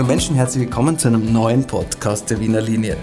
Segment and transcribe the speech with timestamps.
[0.00, 2.96] Liebe Menschen, herzlich willkommen zu einem neuen Podcast der Wiener Linie.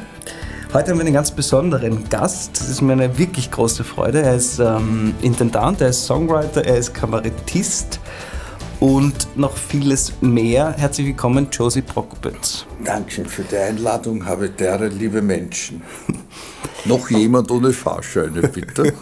[0.73, 2.59] Heute haben wir einen ganz besonderen Gast.
[2.59, 4.23] Das ist mir eine wirklich große Freude.
[4.23, 7.99] Er ist ähm, Intendant, er ist Songwriter, er ist Kabarettist
[8.79, 10.73] und noch vieles mehr.
[10.77, 12.65] Herzlich willkommen, Josie Prokopitz.
[12.83, 15.81] Dankeschön für die Einladung, habe deren liebe Menschen.
[16.85, 18.93] Noch jemand ohne Fahrscheine, bitte.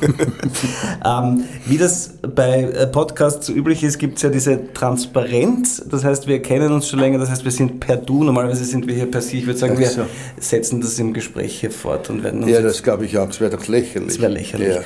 [1.05, 5.83] ähm, wie das bei äh, Podcasts so üblich ist, gibt es ja diese Transparenz.
[5.87, 8.23] Das heißt, wir kennen uns schon länger, das heißt, wir sind per Du.
[8.23, 9.39] Normalerweise sind wir hier per Sie.
[9.39, 10.05] Ich würde sagen, wir so.
[10.39, 12.51] setzen das im Gespräch hier fort und werden uns.
[12.51, 13.27] Ja, das glaube ich auch.
[13.27, 14.13] Das wäre doch lächerlich.
[14.13, 14.79] Das wäre lächerlich.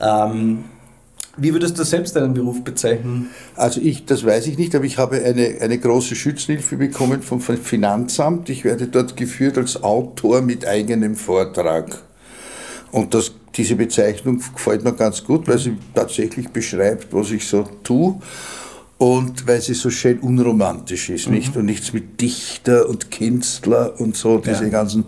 [0.00, 0.26] Ja.
[0.26, 0.64] Ähm,
[1.36, 3.30] wie würdest du selbst deinen Beruf bezeichnen?
[3.56, 7.40] Also ich, das weiß ich nicht, aber ich habe eine, eine große Schützenhilfe bekommen vom
[7.40, 8.50] Finanzamt.
[8.50, 12.02] Ich werde dort geführt als Autor mit eigenem Vortrag.
[12.90, 17.66] Und das, diese Bezeichnung gefällt mir ganz gut, weil sie tatsächlich beschreibt, was ich so
[17.82, 18.20] tue
[18.98, 21.34] und weil sie so schön unromantisch ist, mhm.
[21.34, 21.56] nicht?
[21.56, 24.70] Und nichts mit Dichter und Künstler und so, diese ja.
[24.70, 25.06] ganzen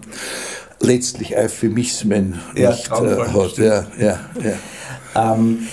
[0.80, 3.58] letztlich Euphemismen ja, nicht äh, hat.
[3.58, 5.34] Ja, ja, ja.
[5.34, 5.68] Ähm,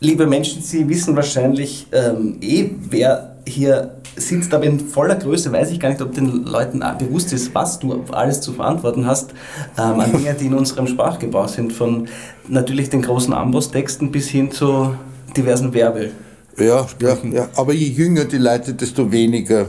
[0.00, 5.70] liebe Menschen, Sie wissen wahrscheinlich ähm, eh, wer hier sitzt, aber in voller Größe weiß
[5.70, 9.32] ich gar nicht, ob den Leuten bewusst ist, was du alles zu verantworten hast
[9.78, 12.08] ähm, an Dingen, die in unserem Sprachgebrauch sind, von
[12.48, 14.94] natürlich den großen Amboss-Texten bis hin zu
[15.36, 16.10] diversen Werbe.
[16.58, 19.66] Ja, ja, ja, aber je jünger die Leute, desto weniger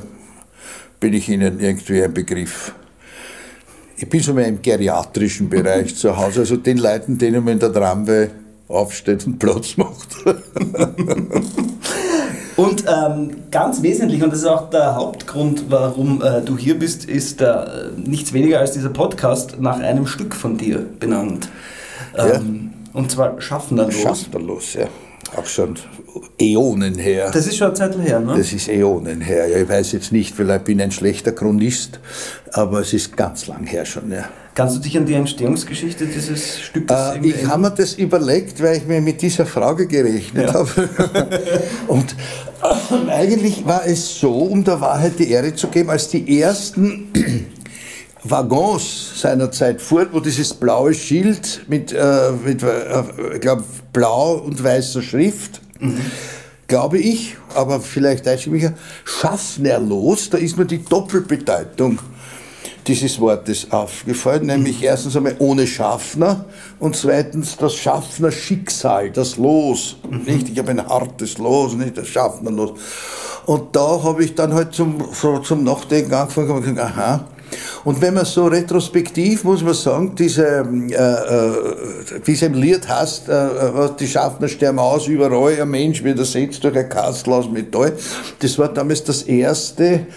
[0.99, 2.73] bin ich ihnen irgendwie ein Begriff.
[3.97, 7.59] Ich bin so mehr im geriatrischen Bereich zu Hause, also den Leuten, denen man in
[7.59, 8.29] der Tramway
[8.67, 10.15] aufsteht und Platz macht.
[12.57, 17.05] Und ähm, ganz wesentlich, und das ist auch der Hauptgrund, warum äh, du hier bist,
[17.05, 21.49] ist äh, nichts weniger als dieser Podcast nach einem Stück von dir benannt.
[22.17, 22.99] Ähm, ja.
[22.99, 24.01] Und zwar Schaffnerlos.
[24.01, 24.87] Schaffnerlos, ja.
[25.37, 25.75] Auch schon
[26.39, 27.29] Äonen her.
[27.31, 28.35] Das ist schon eine Zeit her, ne?
[28.35, 29.47] Das ist Äonen her.
[29.47, 31.99] Ja, ich weiß jetzt nicht, vielleicht bin ich ein schlechter Chronist,
[32.53, 34.25] aber es ist ganz lang her schon, ja.
[34.55, 38.77] Kannst du dich an die Entstehungsgeschichte dieses Stücks äh, Ich habe mir das überlegt, weil
[38.77, 40.53] ich mir mit dieser Frage gerechnet ja.
[40.55, 40.89] habe.
[41.87, 42.15] Und
[42.63, 47.13] äh, eigentlich war es so, um der Wahrheit die Ehre zu geben, als die ersten
[48.23, 53.03] Waggons seinerzeit fuhren, wo dieses blaue Schild mit, äh, mit äh,
[53.35, 53.63] ich glaube,
[53.97, 55.59] blau und weißer Schrift,
[56.67, 58.71] glaube ich, aber vielleicht täusche ich mich,
[59.03, 61.97] Schaffnerlos, da ist mir die Doppelbedeutung
[62.85, 66.45] dieses Wortes aufgefallen, nämlich erstens einmal ohne Schaffner
[66.77, 69.97] und zweitens das Schaffner-Schicksal, das Los.
[70.25, 70.49] Nicht?
[70.49, 72.79] Ich habe ein hartes Los, nicht das Schaffnerlos.
[73.47, 75.03] Und da habe ich dann halt zum,
[75.43, 77.25] zum Nachdenken angefangen aha,
[77.83, 81.53] und wenn man so retrospektiv, muss man sagen, diese, äh, äh,
[82.25, 86.19] wie es im Lied heißt, äh, was die Schaffner sterben aus, überall ein Mensch wird
[86.19, 87.93] ersetzt durch ein Kastel aus Metall,
[88.39, 90.07] das war damals das erste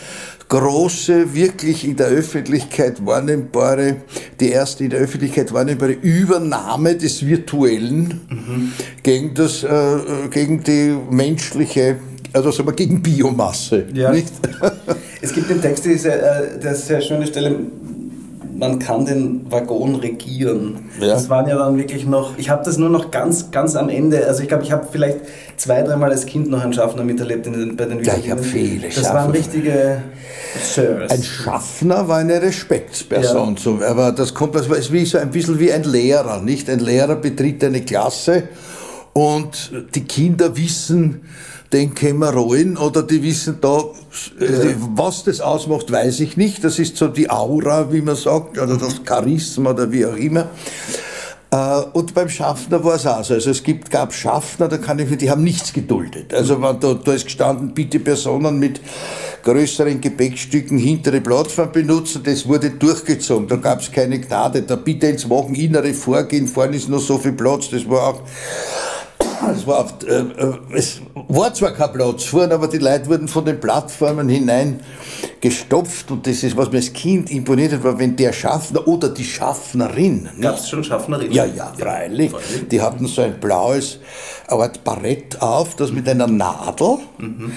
[0.50, 3.98] große, wirklich in der Öffentlichkeit wahrnehmbare,
[4.40, 8.72] die erste in der Öffentlichkeit wahrnehmbare Übernahme des Virtuellen mhm.
[9.02, 9.98] gegen, das, äh,
[10.30, 11.98] gegen die menschliche,
[12.32, 13.86] also sagen wir, gegen Biomasse.
[13.92, 14.10] Ja.
[14.10, 14.32] Nicht?
[15.20, 17.56] es gibt im Text diese äh, sehr schöne Stelle,
[18.60, 20.90] man kann den Waggon regieren.
[21.00, 21.08] Ja.
[21.08, 24.26] Das waren ja dann wirklich noch, ich habe das nur noch ganz, ganz am Ende,
[24.26, 25.20] also ich glaube, ich habe vielleicht
[25.56, 28.42] zwei, dreimal als Kind noch einen Schaffner miterlebt in den, bei den Ja, ich habe
[28.42, 29.14] viele Das Schaffner.
[29.14, 30.02] waren richtige
[30.62, 31.10] Sirs.
[31.10, 33.60] Ein Schaffner war eine Respektsperson, ja.
[33.60, 36.68] so, aber das kommt, das ist wie so ein bisschen wie ein Lehrer, nicht?
[36.68, 38.44] Ein Lehrer betritt eine Klasse
[39.14, 41.22] und die Kinder wissen,
[41.72, 43.78] den können wir rollen oder die wissen da,
[44.40, 46.64] äh, was das ausmacht, weiß ich nicht.
[46.64, 50.48] Das ist so die Aura, wie man sagt, oder das Charisma oder wie auch immer.
[51.52, 53.34] Äh, und beim Schaffner war es auch so.
[53.34, 56.34] Also es gibt, gab Schaffner, da kann ich, die haben nichts geduldet.
[56.34, 58.80] Also da, da ist gestanden, bitte Personen mit
[59.42, 63.48] größeren Gepäckstücken hintere Plattform benutzen, das wurde durchgezogen.
[63.48, 64.62] Da gab es keine Gnade.
[64.62, 67.70] Da bitte ins Wocheninnere vorgehen, vorne ist noch so viel Platz.
[67.70, 68.22] Das war auch
[69.52, 73.28] es war, auch, äh, äh, es war zwar kein Platz vorne, aber die Leute wurden
[73.28, 74.80] von den Plattformen hinein
[75.40, 79.08] gestopft und das ist, was mir als Kind imponiert hat, war, wenn der Schaffner oder
[79.08, 80.28] die Schaffnerin.
[80.40, 81.32] Gab es schon Schaffnerin?
[81.32, 82.30] Ja, ja, freilich.
[82.30, 82.68] freilich.
[82.68, 83.98] Die hatten so ein blaues
[84.48, 87.52] Art Barett auf, das mit einer Nadel, mhm.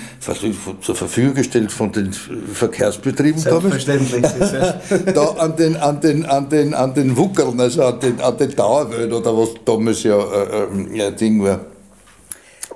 [0.82, 4.24] zur Verfügung gestellt von den Verkehrsbetrieben Selbstverständlich.
[5.14, 8.56] da an den, an den, an den, an den Wuckeln, also an den, an den
[8.56, 11.60] Dauerwellen oder was damals ja äh, äh, Ding war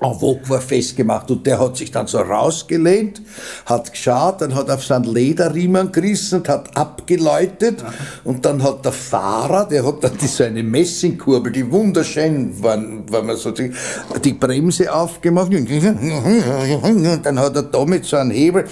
[0.00, 1.30] en vogue war festgemacht.
[1.30, 3.22] Und der hat sich dann so rausgelehnt,
[3.66, 7.84] hat geschaut, dann hat auf seinen Lederriemen gerissen und hat abgeläutet.
[8.24, 12.78] Und dann hat der Fahrer, der hat dann die, so eine Messingkurbel, die wunderschön war,
[13.10, 13.72] war man so die,
[14.24, 15.52] die Bremse aufgemacht.
[15.52, 18.64] Und dann hat er da mit so einem Hebel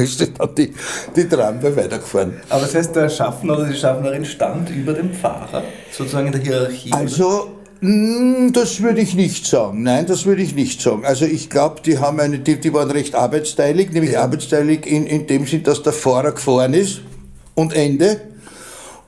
[0.00, 0.72] ist dann die,
[1.14, 2.34] die Tramway weitergefahren.
[2.48, 6.42] Aber das heißt, der Schaffner oder die Schaffnerin stand über dem Fahrer, sozusagen in der
[6.42, 6.92] Hierarchie?
[6.92, 9.82] Also, hm, das würde ich nicht sagen.
[9.82, 11.04] Nein, das würde ich nicht sagen.
[11.04, 14.22] Also ich glaube, die haben eine, die, die waren recht arbeitsteilig, nämlich ja.
[14.22, 17.02] arbeitsteilig in, in dem Sinn, dass der Fahrer gefahren ist
[17.54, 18.20] und Ende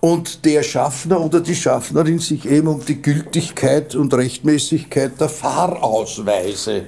[0.01, 6.85] und der Schaffner oder die Schaffnerin sich eben um die Gültigkeit und Rechtmäßigkeit der Fahrausweise,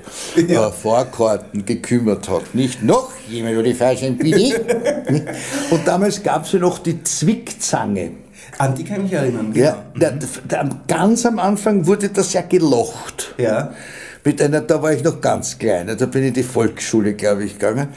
[0.48, 0.68] ja.
[0.68, 2.54] äh, Fahrkarten gekümmert hat.
[2.54, 4.64] Nicht noch jemand oder die falschen bitte.
[5.70, 8.12] und damals gab es ja noch die Zwickzange.
[8.58, 9.52] An die kann ich mich erinnern.
[9.54, 10.10] Ja, genau.
[10.10, 10.28] der,
[10.64, 13.34] der, ganz am Anfang wurde das ja gelocht.
[13.38, 13.74] Ja.
[14.22, 17.44] Mit einer, da war ich noch ganz klein, da bin ich in die Volksschule, glaube
[17.44, 17.88] ich, gegangen.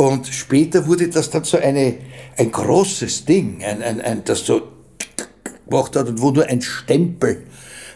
[0.00, 1.96] Und später wurde das dann so eine,
[2.36, 4.62] ein großes Ding, ein, ein, ein, das so
[5.68, 7.42] gemacht hat und wo nur ein Stempel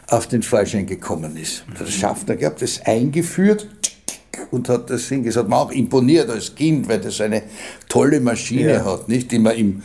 [0.08, 1.64] auf den Fahrschein gekommen ist.
[1.78, 3.68] Der Schaffner gehabt, das eingeführt
[4.50, 7.44] und hat das Ding gesagt, man auch imponiert als Kind, weil das eine
[7.88, 8.84] tolle Maschine ja.
[8.84, 9.82] hat, nicht, die man im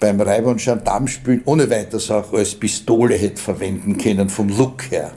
[0.00, 5.12] beim Reiber- und Gendarmspielen ohne weiteres auch als Pistole hätte verwenden können, vom Look her.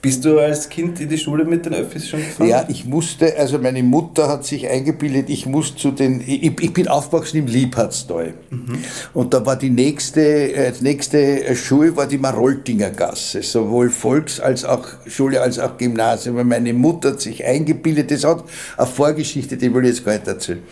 [0.00, 2.48] Bist du als Kind in die Schule mit den Öffis schon gefahren?
[2.48, 6.72] Ja, ich musste, also meine Mutter hat sich eingebildet, ich muss zu den, ich, ich
[6.72, 8.34] bin aufgewachsen im Liebhardstal.
[8.50, 8.78] Mhm.
[9.12, 14.64] Und da war die nächste, äh, nächste Schule war die Maroltinger Gasse, sowohl Volks- als
[14.64, 16.36] auch Schule als auch Gymnasium.
[16.36, 18.44] Weil meine Mutter hat sich eingebildet, das hat
[18.76, 20.62] eine Vorgeschichte, die will ich jetzt gar nicht erzählen.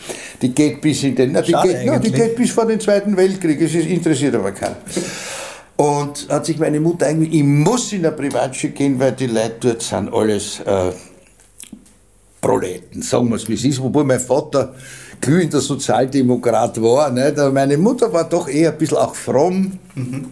[0.40, 3.16] Die geht bis in den, na, die, geht, na, die geht bis vor den Zweiten
[3.16, 4.76] Weltkrieg, es interessiert aber keinen.
[5.76, 9.56] Und hat sich meine Mutter eigentlich, ich muss in eine Privatschule gehen, weil die Leute
[9.60, 10.92] dort sind alles äh,
[12.40, 13.82] Proleten, sagen wir es wie es ist.
[13.82, 14.74] Wobei mein Vater
[15.20, 17.10] glühender Sozialdemokrat war.
[17.10, 17.38] Nicht?
[17.38, 19.78] Aber meine Mutter war doch eher ein bisschen auch fromm.
[19.94, 20.26] Mhm.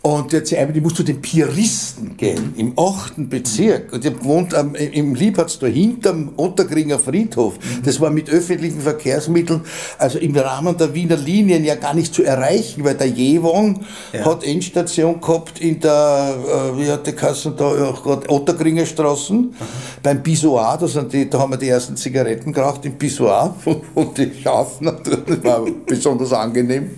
[0.00, 3.28] Und jetzt einmal, die muss zu den Pieristen gehen, im 8.
[3.28, 3.92] Bezirk.
[3.92, 7.54] Und die wohnt am, im Liebhardstor hinterm Untergringer Friedhof.
[7.84, 9.62] Das war mit öffentlichen Verkehrsmitteln,
[9.98, 13.80] also im Rahmen der Wiener Linien ja gar nicht zu erreichen, weil der Jewong
[14.12, 14.24] ja.
[14.24, 19.36] hat Endstation gehabt in der, äh, wie hat die Kasse da, oh Gott, Ottergringer Straßen,
[19.36, 19.54] mhm.
[20.00, 23.56] beim Pissoir, da, sind die, da haben wir die ersten Zigaretten geraucht im Pissoir
[23.94, 26.90] und die Schaffner, das war besonders angenehm.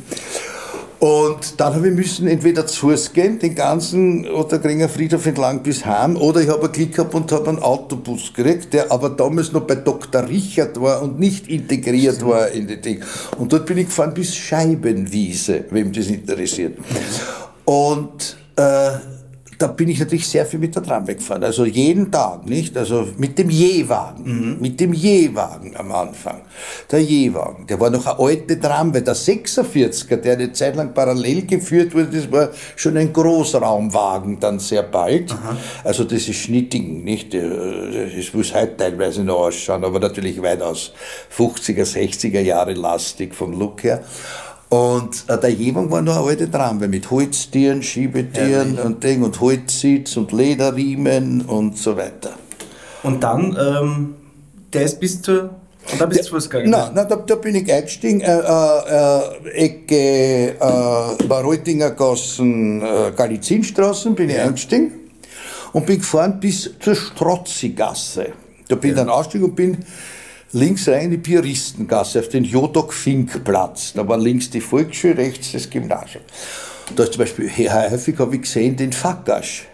[1.00, 5.86] Und dann habe ich müssen entweder zu Fuß gehen, den ganzen Otterkringer Friedhof entlang bis
[5.86, 9.50] heim, oder ich habe einen Klick gehabt und habe einen Autobus gekriegt, der aber damals
[9.52, 10.28] noch bei Dr.
[10.28, 13.02] Richard war und nicht integriert war in die Ding.
[13.38, 16.76] Und dort bin ich gefahren bis Scheibenwiese, wem das interessiert.
[17.64, 18.90] Und äh,
[19.60, 21.44] da bin ich natürlich sehr viel mit der Tram weggefahren.
[21.44, 22.74] Also jeden Tag, nicht?
[22.78, 24.22] Also mit dem Jewagen.
[24.24, 24.56] Mhm.
[24.58, 26.40] Mit dem Jewagen am Anfang.
[26.90, 27.66] Der Jewagen.
[27.66, 29.02] Der war noch eine alte Tramway.
[29.02, 34.58] Der 46er, der eine Zeit lang parallel geführt wurde, das war schon ein Großraumwagen dann
[34.58, 35.30] sehr bald.
[35.32, 35.56] Aha.
[35.84, 37.34] Also das ist Schnittigen, nicht?
[37.34, 40.94] Das muss heute teilweise noch ausschauen, aber natürlich weitaus
[41.36, 44.02] 50er, 60er Jahre lastig vom Look her.
[44.70, 49.22] Und äh, der Jewang war noch eine alte Tramway mit Holztieren, Schiebetieren ja, und Ding
[49.22, 52.34] und Holzsitz und Lederriemen und so weiter.
[53.02, 54.14] Und dann, ähm,
[54.72, 55.50] der ist bis zur
[55.90, 56.70] und da bist du Fuß gegangen?
[56.70, 58.20] Nein, nein da, da, bin ich eingestiegen.
[58.20, 64.44] Äh, äh, Ecke äh, Baroltinger Gassen, äh, Galizinstraßen bin ich ja.
[64.44, 64.92] eingestiegen
[65.72, 68.32] und bin gefahren bis zur Strozzigasse.
[68.68, 69.04] Da bin ich ja.
[69.04, 69.78] dann ausgestiegen und bin
[70.52, 73.92] links rein in die Pieristengasse auf den Jodok-Fink-Platz.
[73.94, 76.24] Da war links die Volksschule, rechts das Gymnasium.
[76.96, 79.66] Da ist zum Beispiel häufig habe ich gesehen den Fakasch.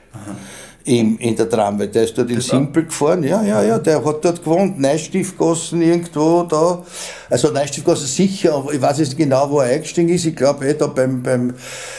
[0.86, 1.88] Im, in der Tramway.
[1.88, 3.24] Der ist dort in Simpel gefahren.
[3.24, 4.78] Ja, ja, ja, der hat dort gewohnt.
[4.78, 6.84] Neustiftgassen irgendwo da.
[7.28, 10.24] Also Neustiftgassen sicher, aber ich weiß nicht genau, wo er eingestiegen ist.
[10.26, 11.50] Ich glaube, eh da beim, beim,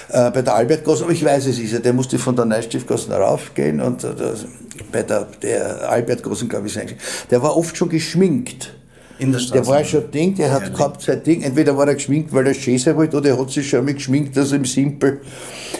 [0.07, 1.81] äh, bei der Albertgasse, aber ich weiß es ist er.
[1.81, 4.09] Der musste von der Neustiftgasse raufgehen und äh,
[4.89, 7.05] bei der, der Albertgasse, glaube ich, ist eingestiegen.
[7.29, 8.73] Der war oft schon geschminkt.
[9.19, 9.53] In der Straße.
[9.53, 11.41] Der war schon Ding, der hat gehabt sein Ding.
[11.41, 13.93] Entweder war er geschminkt, weil er schön sein wollte, oder er hat sich schon mal
[13.93, 15.21] geschminkt, dass er im Simpel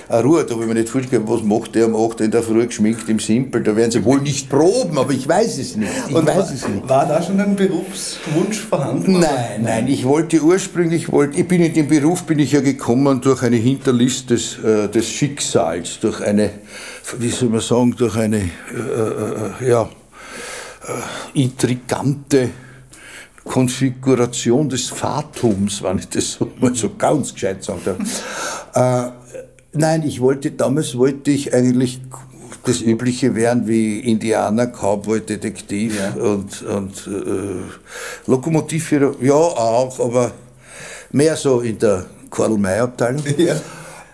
[0.10, 2.22] eine Ruhe, da habe ich mir nicht vorstellen, was macht der am 8.
[2.22, 3.62] in der Früh geschminkt im Simpel.
[3.62, 5.92] Da werden sie wohl nicht proben, aber ich weiß es nicht.
[6.08, 6.90] Ich Und weiß war, es nicht.
[6.90, 9.20] War da schon ein Berufswunsch vorhanden?
[9.20, 13.22] Nein, nein, ich wollte ursprünglich, wollte, ich bin in den Beruf bin ich ja gekommen
[13.22, 16.52] durch eine Hinterlist des, äh, des Schicksals, durch eine,
[17.20, 22.50] wie soll man sagen, durch eine, äh, äh, ja, äh, intrigante
[23.48, 27.98] Konfiguration des Fatums, wenn ich das so mal so ganz gescheit sagen darf.
[28.76, 29.12] äh,
[29.74, 32.02] nein, ich wollte, damals wollte ich eigentlich
[32.66, 36.22] das Übliche werden wie Indianer, Cowboy, Detektiv ja.
[36.22, 40.32] und, und äh, Lokomotivführer, ja auch, aber
[41.12, 43.24] mehr so in der Karl-May-Abteilung.
[43.38, 43.56] Ja.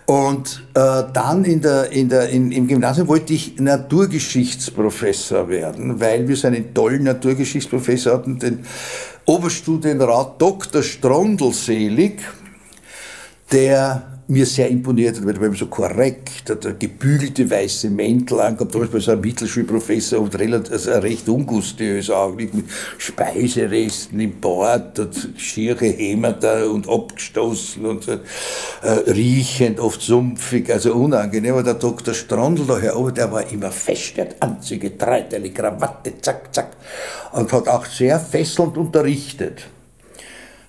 [0.06, 6.28] Und äh, dann in der, in der, in, im Gymnasium wollte ich Naturgeschichtsprofessor werden, weil
[6.28, 8.66] wir so einen tollen Naturgeschichtsprofessor hatten, den
[9.26, 10.82] Oberstudienrat Dr.
[10.82, 12.20] Strondelselig,
[13.50, 18.72] der mir sehr imponiert hat, weil er so korrekt, hat er gebügelte weiße Mäntel angehabt,
[18.72, 22.64] zum Beispiel so ein Mittelschulprofessor und relativ, also recht ungustiös eigentlich, mit
[22.96, 31.52] Speiseresten im Bord und schiere Hämata und abgestoßen und äh, riechend, oft sumpfig, also unangenehm.
[31.52, 32.14] Aber der Dr.
[32.14, 36.70] Strondl daher oben, der war immer fest, der hat Anzüge, Dreiteile, Krawatte, zack, zack,
[37.32, 39.66] und hat auch sehr fesselnd unterrichtet.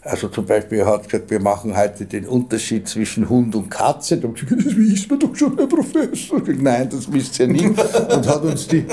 [0.06, 4.18] Also zum Beispiel, er hat gesagt, wir machen heute den Unterschied zwischen Hund und Katze.
[4.18, 6.40] Da habe ich gesagt, das wissen wir doch schon, Herr Professor.
[6.46, 7.66] Nein, das wisst ihr nicht.
[7.66, 8.86] Und hat uns die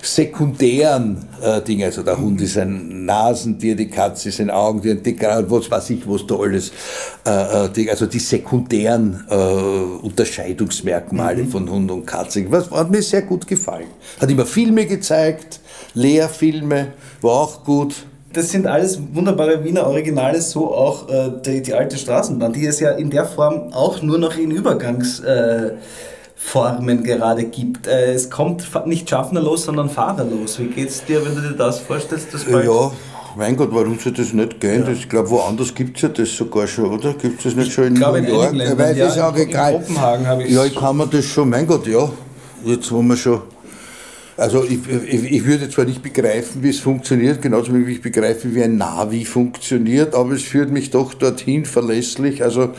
[0.00, 5.16] sekundären äh, Dinge, also der Hund ist ein Nasentier, die Katze ist ein Augentier, die
[5.16, 6.72] Grau, was weiß ich, was da alles,
[7.24, 11.48] äh, die, also die sekundären äh, Unterscheidungsmerkmale mhm.
[11.48, 12.44] von Hund und Katze.
[12.50, 13.88] Was hat mir sehr gut gefallen.
[14.20, 15.60] Hat immer Filme gezeigt,
[15.94, 16.88] Lehrfilme,
[17.20, 21.96] war auch gut das sind alles wunderbare Wiener Originale, so auch äh, die, die, alte
[21.96, 25.78] Straßenbahn, die es ja in der Form auch nur noch in Übergangsformen
[26.98, 27.86] äh, gerade gibt.
[27.86, 30.58] Äh, es kommt nicht schaffnerlos, sondern fahrerlos.
[30.58, 32.34] Wie geht es dir, wenn du dir das vorstellst?
[32.34, 32.90] Das ja,
[33.36, 34.80] mein Gott, warum soll das nicht gehen?
[34.80, 34.90] Ja.
[34.90, 37.14] Das, ich glaube, woanders gibt es ja das sogar schon, oder?
[37.14, 38.52] Gibt es das nicht schon in New York?
[38.52, 39.74] In Ländern, Weil das ja, auch egal.
[39.74, 42.10] In Kopenhagen habe ich Ja, ich kann mir das schon, mein Gott, ja.
[42.64, 43.42] Jetzt, wo wir schon
[44.36, 48.54] also ich, ich, ich, würde zwar nicht begreifen, wie es funktioniert, genauso wie ich begreife,
[48.54, 52.42] wie ein Navi funktioniert, aber es führt mich doch dorthin verlässlich.
[52.42, 52.70] Also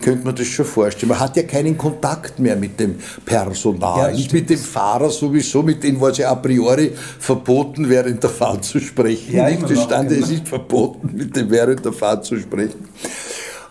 [0.00, 1.08] könnte man das schon vorstellen.
[1.08, 5.62] Man hat ja keinen Kontakt mehr mit dem Personal, ja, nicht mit dem Fahrer sowieso,
[5.62, 9.34] mit dem war es ja a priori verboten, während der Fahrt zu sprechen.
[9.34, 9.68] Ja, nicht?
[9.70, 12.88] Es stand, es ist verboten, mit dem während der Fahrt zu sprechen.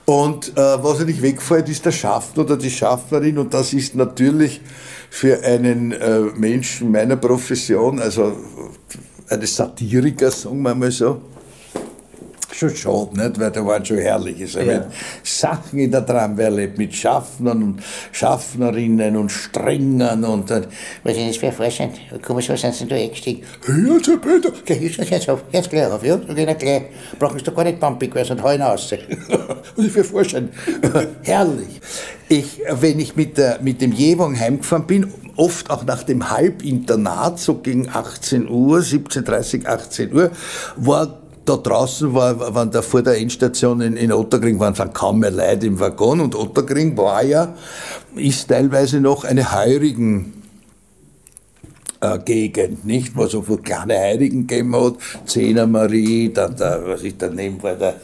[0.05, 4.61] Und äh, was nicht wegfällt, ist der Schaffner oder die Schaffnerin und das ist natürlich
[5.09, 8.35] für einen äh, Menschen meiner Profession, also
[9.29, 11.21] eines Satiriker, sagen wir mal so,
[12.57, 13.39] schon schade, nicht?
[13.39, 14.85] weil da waren schon herrliche ja.
[15.23, 20.67] Sachen in der Tramwelle erlebt, mit Schaffnern und Schaffnerinnen und Strängern und dann.
[21.03, 21.93] Was ist das für ein Vorstand?
[22.21, 23.43] Komm, was sind Sie da eingestiegen?
[23.67, 24.51] Ja, Herr Peter.
[24.65, 26.17] Gleich, jetzt, jetzt auf, jetzt gleich auf, ja?
[26.17, 26.83] Da gehen gleich.
[27.19, 28.91] Brauchen Sie doch gar nicht bumpig werden und heulen aus.
[29.75, 30.53] was ist für ein Vorstand?
[31.23, 31.81] Herrlich.
[32.29, 37.39] Ich, wenn ich mit, der, mit dem Jewang heimgefahren bin, oft auch nach dem Halbinternat,
[37.39, 40.31] so gegen 18 Uhr, 17.30, 18 Uhr,
[40.75, 45.19] war da draußen war, waren da vor der Endstation in, in Otterkring, waren, waren kaum
[45.19, 47.53] mehr Leute im Waggon und Otterkring war ja,
[48.15, 50.37] ist teilweise noch eine heurigen
[52.01, 53.15] äh, Gegend, nicht?
[53.15, 57.75] Wo so viele kleine Heiligen gegeben hat, Zehner Marie, dann der, was ich daneben war,
[57.75, 57.95] der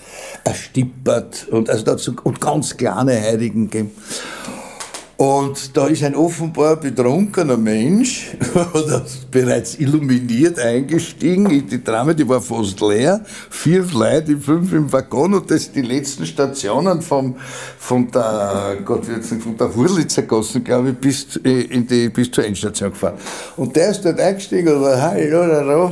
[0.44, 3.92] Erstippert und, also dazu, und ganz kleine Heiligen gegeben.
[5.24, 8.36] Und da ist ein offenbar betrunkener Mensch,
[8.74, 11.50] oder bereits illuminiert eingestiegen.
[11.50, 15.82] In die Trame, die war fast leer, vier Leute, fünf im Waggon und das die
[15.82, 17.38] letzten Stationen vom,
[17.78, 22.44] von der, Gott wird von der Wurlitzer Gasse, glaube ich, bis, in die, bis zur
[22.44, 23.18] Endstation gefahren.
[23.56, 25.92] Und der ist dort eingestiegen und war, hallo, hallo,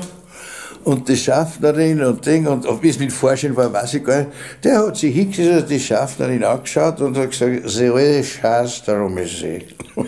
[0.84, 4.32] und die Schaffnerin und Ding, und wie es mit Vorstellen war, weiß ich gar nicht,
[4.64, 9.40] der hat sich hingesetzt, die Schaffnerin angeschaut und hat gesagt, sie alle Scheiß, darum ist
[9.40, 9.66] sie.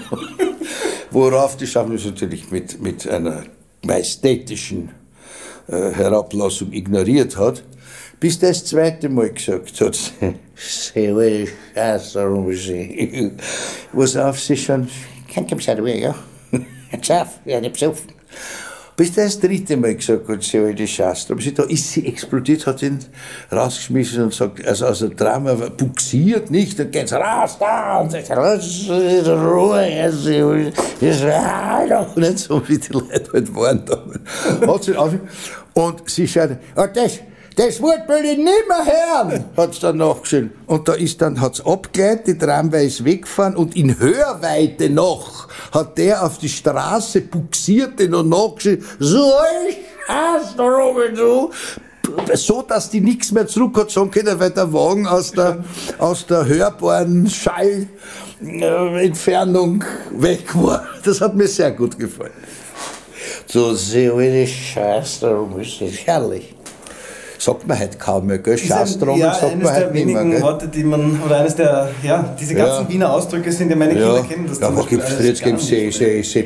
[1.12, 3.44] Worauf die Schaffnerin natürlich mit, mit einer
[3.86, 4.90] majestätischen
[5.68, 7.64] äh, Herablassung ignoriert hat,
[8.20, 10.14] bis das zweite Mal gesagt hat,
[10.56, 13.32] sie alle Scheiß, darum ist sie.
[13.94, 14.88] Was auf sie schon,
[15.28, 16.16] kennt ihr mich ja?
[16.52, 18.12] Ein Schaf, ja, nicht besoffen.
[18.96, 21.32] Bis der das dritte Mal gesagt hat, sie alte Schast.
[21.32, 23.00] Aber sie, da ist sie explodiert, hat ihn
[23.52, 29.88] rausgeschmissen und sagt, also, also Drama buxiert nicht, dann geht's raus, da, und sagt, Ruhe,
[32.00, 34.04] und nicht so, wie die Leute halt waren da.
[34.68, 34.94] Hat sie
[35.74, 37.20] und sie schaut, oh, das,
[37.56, 40.52] das Wort will ich nicht mehr hören, hat es dann nachgeschrieben.
[40.66, 45.98] Und da ist dann, hat's abgeleitet, die Tramway ist weggefahren und in Hörweite noch hat
[45.98, 49.32] der auf die Straße buxiert und nachgeschrieben, so
[50.08, 51.52] Scheiß da oben, so
[52.34, 55.64] so, dass die nichts mehr zurück hat sagen können, weil der Wagen aus der,
[56.00, 60.86] aus der hörbaren Schallentfernung weg war.
[61.06, 62.34] Das hat mir sehr gut gefallen.
[63.46, 66.54] So, so eine Scheiß, darum ist das herrlich
[67.44, 68.58] sagt man halt kaum mehr, gell?
[68.58, 70.24] Schastrom ja, sagt man halt nicht mehr.
[70.24, 72.90] wenigen Worte, die man, oder eines der, ja, diese ganzen ja.
[72.90, 74.24] Wiener Ausdrücke sind, die meine Kinder ja.
[74.24, 74.46] kennen.
[74.48, 75.44] Das ja, was gibt es jetzt?
[75.44, 75.92] Gibt es se,
[76.24, 76.44] se,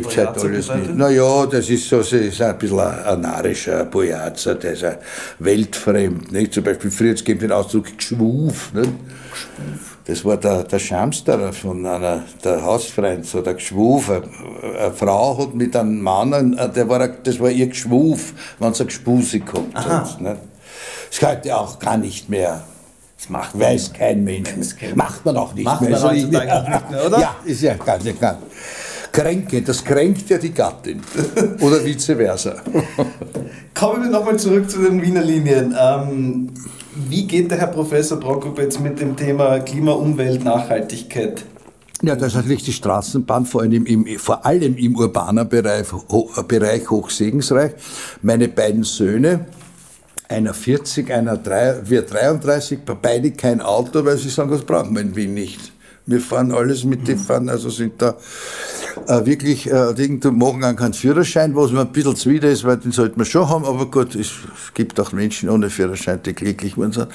[0.00, 0.96] Bojaza, es gibt halt alles nicht.
[0.96, 4.84] Naja, das ist so, das ist ein bisschen ein narischer Bojaza, der ist
[5.38, 6.54] weltfremd, nicht?
[6.54, 8.90] Zum Beispiel früher, es gibt den Ausdruck Geschwuf, nicht?
[9.30, 9.92] Geschwuf.
[10.04, 14.10] Das war der, der Schamsterer von einer, der Hausfreund, so der Geschwuf.
[14.10, 14.22] Eine,
[14.78, 18.88] eine Frau hat mit einem Mann, der war, das war ihr Geschwuf, wenn sie eine
[18.88, 20.20] Gespuse gehabt hat.
[20.20, 20.38] Ne?
[21.08, 22.64] Das ist heute auch gar nicht mehr.
[23.16, 24.50] Das macht Weiß kein Mensch.
[24.96, 25.90] Macht man auch nicht macht mehr.
[25.90, 27.20] Man auch nicht mehr, oder?
[27.20, 28.38] Ja, ist ja ganz klar.
[29.12, 31.02] Kränke, das kränkt ja die Gattin.
[31.60, 32.56] Oder vice versa.
[33.74, 35.76] Kommen wir nochmal zurück zu den Wiener Linien.
[35.78, 36.48] Ähm,
[37.08, 41.44] wie geht der Herr Professor Prokop jetzt mit dem Thema Klima, Umwelt, Nachhaltigkeit?
[42.02, 45.86] Ja, das ist natürlich die Straßenbahn, vor allem im, vor allem im urbanen Bereich,
[46.48, 47.72] Bereich hochsegensreich.
[48.22, 49.46] Meine beiden Söhne,
[50.28, 55.02] einer 40, einer 3, wir 33, beide kein Auto, weil sie sagen, das brauchen wir
[55.02, 55.72] in Wien nicht.
[56.12, 58.16] Wir fahren alles mit, die fahren, also sind da
[59.06, 62.76] äh, wirklich, äh, irgendwo machen auch keinen Führerschein, was mir ein bisschen zuwider ist, weil
[62.76, 64.30] den sollte man schon haben, aber gut, es,
[64.74, 67.08] gibt auch Menschen ohne Führerschein, die glücklich sind.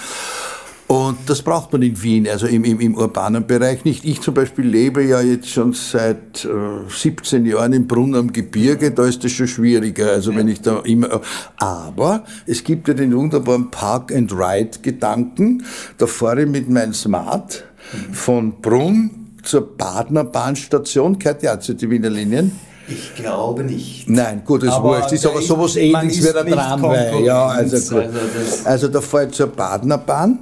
[0.87, 4.05] Und das braucht man in Wien, also im, im, im urbanen Bereich nicht.
[4.05, 8.91] Ich zum Beispiel lebe ja jetzt schon seit äh, 17 Jahren im Brunnen am Gebirge,
[8.91, 10.11] da ist das schon schwieriger.
[10.11, 11.19] Also wenn ich da immer.
[11.57, 15.65] Aber es gibt ja den wunderbaren Park-and-Ride-Gedanken.
[15.97, 17.66] Da fahre ich mit meinem Smart
[18.11, 21.17] von Brunn zur Badner Bahnstation.
[21.19, 22.51] Gehört ja zu den Wiener Linien.
[22.89, 24.09] Ich glaube nicht.
[24.09, 25.11] Nein, gut, das aber wurscht.
[25.11, 27.25] Ist aber sowas ähnliches wie der Tramway.
[27.25, 28.05] Ja, also, gut.
[28.05, 28.19] also,
[28.63, 30.39] also da fahre ich zur Badner Bahn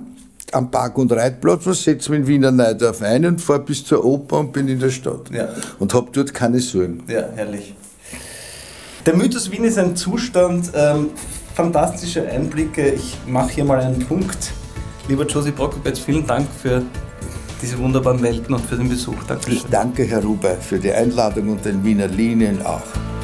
[0.52, 4.06] am Park- und Reitplatz, was setze mich in Wiener Neudorf ein und fahre bis zur
[4.06, 5.32] Oper und bin in der Stadt.
[5.32, 5.50] Ja.
[5.80, 7.04] Und habe dort keine Sorgen.
[7.08, 7.74] Ja, herrlich.
[9.06, 11.10] Der Mythos Wien ist ein Zustand, ähm,
[11.56, 12.90] fantastische Einblicke.
[12.90, 14.52] Ich mache hier mal einen Punkt.
[15.08, 16.84] Lieber Josie Prokopetz, vielen Dank für
[17.66, 19.24] diese wunderbaren Welten und für den Besuch.
[19.28, 19.54] Dankeschön.
[19.54, 23.15] Ich danke, Herr Ruber, für die Einladung und den Wiener Linien auch.